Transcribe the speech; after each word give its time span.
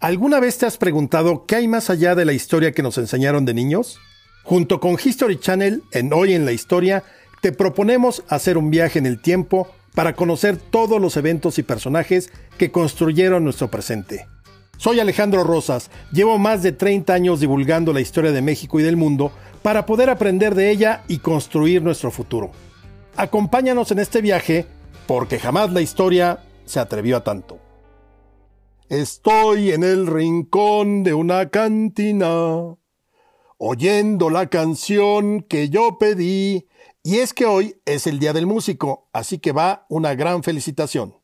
¿Alguna 0.00 0.40
vez 0.40 0.56
te 0.56 0.64
has 0.64 0.78
preguntado 0.78 1.44
qué 1.44 1.56
hay 1.56 1.68
más 1.68 1.90
allá 1.90 2.14
de 2.14 2.24
la 2.24 2.32
historia 2.32 2.72
que 2.72 2.82
nos 2.82 2.96
enseñaron 2.96 3.44
de 3.44 3.52
niños? 3.52 4.00
Junto 4.44 4.80
con 4.80 4.96
History 5.02 5.38
Channel, 5.38 5.82
en 5.92 6.14
Hoy 6.14 6.32
en 6.32 6.46
la 6.46 6.52
Historia, 6.52 7.04
te 7.42 7.52
proponemos 7.52 8.24
hacer 8.30 8.56
un 8.56 8.70
viaje 8.70 8.98
en 8.98 9.04
el 9.04 9.20
tiempo 9.20 9.68
para 9.94 10.16
conocer 10.16 10.56
todos 10.56 11.02
los 11.02 11.18
eventos 11.18 11.58
y 11.58 11.64
personajes 11.64 12.32
que 12.56 12.70
construyeron 12.70 13.44
nuestro 13.44 13.70
presente. 13.70 14.26
Soy 14.78 15.00
Alejandro 15.00 15.44
Rosas, 15.44 15.90
llevo 16.10 16.38
más 16.38 16.62
de 16.62 16.72
30 16.72 17.12
años 17.12 17.38
divulgando 17.38 17.92
la 17.92 18.00
historia 18.00 18.32
de 18.32 18.40
México 18.40 18.80
y 18.80 18.82
del 18.82 18.96
mundo 18.96 19.32
para 19.60 19.84
poder 19.84 20.08
aprender 20.08 20.54
de 20.54 20.70
ella 20.70 21.02
y 21.08 21.18
construir 21.18 21.82
nuestro 21.82 22.10
futuro. 22.10 22.52
Acompáñanos 23.16 23.90
en 23.90 23.98
este 23.98 24.22
viaje 24.22 24.64
porque 25.06 25.38
jamás 25.38 25.70
la 25.74 25.82
historia 25.82 26.38
se 26.64 26.80
atrevió 26.80 27.18
a 27.18 27.22
tanto. 27.22 27.69
Estoy 28.90 29.70
en 29.70 29.84
el 29.84 30.08
rincón 30.08 31.04
de 31.04 31.14
una 31.14 31.48
cantina, 31.48 32.76
oyendo 33.56 34.30
la 34.30 34.48
canción 34.48 35.42
que 35.42 35.68
yo 35.68 35.96
pedí. 35.96 36.66
Y 37.04 37.18
es 37.18 37.32
que 37.32 37.46
hoy 37.46 37.76
es 37.84 38.08
el 38.08 38.18
Día 38.18 38.32
del 38.32 38.48
Músico, 38.48 39.08
así 39.12 39.38
que 39.38 39.52
va 39.52 39.86
una 39.88 40.16
gran 40.16 40.42
felicitación. 40.42 41.14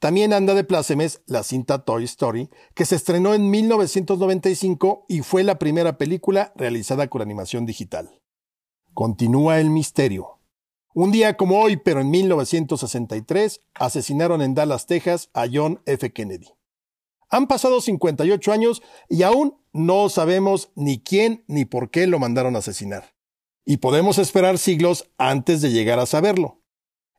También 0.00 0.32
anda 0.32 0.54
de 0.54 0.64
plácemes 0.64 1.22
la 1.26 1.44
cinta 1.44 1.84
Toy 1.84 2.02
Story, 2.06 2.50
que 2.74 2.86
se 2.86 2.96
estrenó 2.96 3.34
en 3.34 3.48
1995 3.50 5.06
y 5.08 5.20
fue 5.20 5.44
la 5.44 5.60
primera 5.60 5.98
película 5.98 6.52
realizada 6.56 7.06
con 7.06 7.22
animación 7.22 7.66
digital. 7.66 8.20
Continúa 8.94 9.60
el 9.60 9.70
misterio. 9.70 10.40
Un 10.92 11.12
día 11.12 11.36
como 11.36 11.60
hoy, 11.60 11.76
pero 11.76 12.00
en 12.00 12.10
1963, 12.10 13.60
asesinaron 13.74 14.42
en 14.42 14.54
Dallas, 14.54 14.86
Texas, 14.88 15.30
a 15.34 15.46
John 15.48 15.80
F. 15.86 16.12
Kennedy. 16.12 16.48
Han 17.32 17.46
pasado 17.46 17.80
58 17.80 18.52
años 18.52 18.82
y 19.08 19.22
aún 19.22 19.56
no 19.72 20.10
sabemos 20.10 20.70
ni 20.74 21.02
quién 21.02 21.44
ni 21.46 21.64
por 21.64 21.90
qué 21.90 22.06
lo 22.06 22.18
mandaron 22.18 22.56
a 22.56 22.58
asesinar. 22.58 23.14
Y 23.64 23.78
podemos 23.78 24.18
esperar 24.18 24.58
siglos 24.58 25.10
antes 25.16 25.62
de 25.62 25.70
llegar 25.70 25.98
a 25.98 26.04
saberlo. 26.04 26.60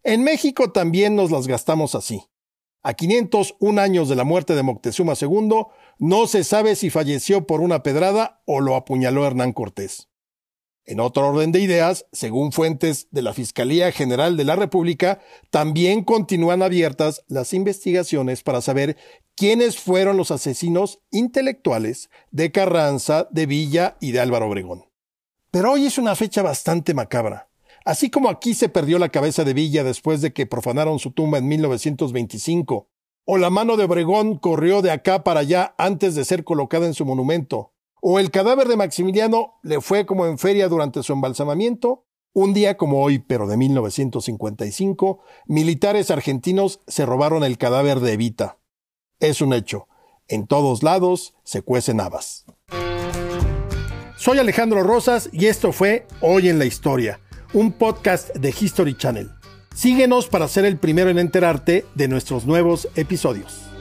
En 0.04 0.24
México 0.24 0.72
también 0.72 1.16
nos 1.16 1.32
las 1.32 1.48
gastamos 1.48 1.96
así. 1.96 2.22
A 2.84 2.94
501 2.94 3.82
años 3.82 4.08
de 4.08 4.16
la 4.16 4.24
muerte 4.24 4.54
de 4.54 4.62
Moctezuma 4.62 5.14
II, 5.20 5.66
no 5.98 6.28
se 6.28 6.44
sabe 6.44 6.76
si 6.76 6.92
falleció 6.92 7.48
por 7.48 7.62
una 7.62 7.82
pedrada 7.82 8.44
o 8.46 8.62
lo 8.62 8.76
apuñaló 8.76 9.26
Hernán 9.26 9.52
Cortés. 9.52 10.10
En 10.86 11.00
otro 11.00 11.30
orden 11.30 11.54
de 11.54 11.62
ideas, 11.62 12.06
según 12.12 12.52
fuentes 12.52 13.08
de 13.12 13.22
la 13.22 13.34
Fiscalía 13.34 13.92
General 13.94 14.36
de 14.36 14.44
la 14.44 14.58
República, 14.58 15.22
también 15.50 16.04
continúan 16.04 16.62
abiertas 16.62 17.24
las 17.28 17.54
investigaciones 17.54 18.44
para 18.44 18.60
saber 18.60 18.98
quiénes 19.36 19.80
fueron 19.80 20.18
los 20.18 20.32
asesinos 20.32 21.00
intelectuales 21.10 22.10
de 22.32 22.52
Carranza, 22.52 23.30
de 23.32 23.46
Villa 23.46 23.98
y 24.02 24.12
de 24.12 24.20
Álvaro 24.20 24.48
Obregón. 24.48 24.86
Pero 25.52 25.72
hoy 25.72 25.86
es 25.86 25.98
una 25.98 26.16
fecha 26.16 26.42
bastante 26.42 26.94
macabra. 26.94 27.50
Así 27.86 28.10
como 28.10 28.30
aquí 28.30 28.54
se 28.54 28.70
perdió 28.70 29.00
la 29.00 29.10
cabeza 29.10 29.44
de 29.44 29.54
Villa 29.54 29.84
después 29.84 30.22
de 30.22 30.34
que 30.34 30.46
profanaron 30.46 31.00
su 31.00 31.12
tumba 31.12 31.38
en 31.38 31.48
1925, 31.48 32.90
o 33.26 33.38
la 33.38 33.50
mano 33.50 33.78
de 33.78 33.86
Obregón 33.86 34.38
corrió 34.38 34.82
de 34.82 34.92
acá 34.92 35.24
para 35.24 35.42
allá 35.42 35.76
antes 35.78 36.16
de 36.16 36.26
ser 36.26 36.44
colocada 36.44 36.88
en 36.88 36.94
su 36.94 37.06
monumento, 37.06 37.73
o 38.06 38.20
el 38.20 38.32
cadáver 38.32 38.68
de 38.68 38.76
Maximiliano 38.76 39.54
le 39.64 39.80
fue 39.80 40.06
como 40.06 40.26
en 40.26 40.38
feria 40.38 40.68
durante 40.68 41.02
su 41.04 41.14
embalsamamiento. 41.14 42.06
Un 42.34 42.54
día 42.54 42.76
como 42.76 43.02
hoy, 43.02 43.20
pero 43.20 43.48
de 43.48 43.56
1955, 43.56 45.22
militares 45.48 46.12
argentinos 46.12 46.82
se 46.86 47.06
robaron 47.06 47.46
el 47.46 47.58
cadáver 47.58 48.02
de 48.02 48.12
Evita. 48.12 48.58
Es 49.22 49.40
un 49.40 49.54
hecho. 49.54 49.88
En 50.28 50.48
todos 50.48 50.84
lados 50.84 51.34
se 51.46 51.62
cuecen 51.62 52.02
habas. 52.02 52.44
Soy 54.18 54.38
Alejandro 54.38 54.84
Rosas 54.84 55.30
y 55.32 55.46
esto 55.46 55.72
fue 55.72 56.06
Hoy 56.20 56.50
en 56.50 56.60
la 56.60 56.66
Historia, 56.66 57.22
un 57.54 57.72
podcast 57.72 58.36
de 58.36 58.50
History 58.50 58.98
Channel. 58.98 59.32
Síguenos 59.74 60.28
para 60.28 60.50
ser 60.50 60.66
el 60.66 60.78
primero 60.78 61.10
en 61.10 61.20
enterarte 61.20 61.86
de 61.96 62.10
nuestros 62.10 62.46
nuevos 62.46 62.90
episodios. 62.96 63.73